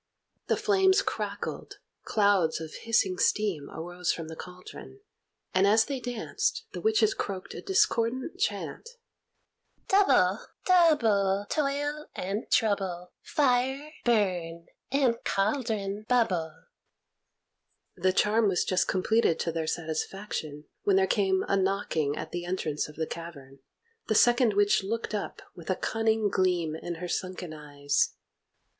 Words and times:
The 0.47 0.57
flames 0.57 1.03
crackled, 1.03 1.77
clouds 2.05 2.59
of 2.59 2.73
hissing 2.73 3.19
steam 3.19 3.69
arose 3.69 4.11
from 4.11 4.29
the 4.29 4.35
cauldron, 4.35 4.99
and 5.53 5.67
as 5.67 5.85
they 5.85 5.99
danced 5.99 6.65
the 6.73 6.81
witches 6.81 7.13
croaked 7.13 7.53
a 7.53 7.61
discordant 7.61 8.39
chant: 8.39 8.89
"Double, 9.87 10.39
double, 10.65 11.45
toil 11.49 12.07
and 12.15 12.49
trouble; 12.49 13.11
Fire 13.21 13.91
burn, 14.03 14.65
and 14.91 15.23
cauldron 15.23 16.05
bubble." 16.09 16.51
The 17.95 18.11
charm 18.11 18.47
was 18.47 18.63
just 18.65 18.87
completed 18.87 19.39
to 19.41 19.51
their 19.51 19.67
satisfaction, 19.67 20.65
when 20.81 20.95
there 20.95 21.05
came 21.05 21.45
a 21.47 21.55
knocking 21.55 22.17
at 22.17 22.31
the 22.31 22.43
entrance 22.43 22.89
of 22.89 22.95
the 22.95 23.05
cavern. 23.05 23.59
The 24.07 24.15
second 24.15 24.53
witch 24.55 24.81
looked 24.83 25.13
up 25.13 25.43
with 25.55 25.69
a 25.69 25.75
cunning 25.75 26.27
gleam 26.27 26.75
in 26.75 26.95
her 26.95 27.07
sunken 27.07 27.53
eyes. 27.53 28.15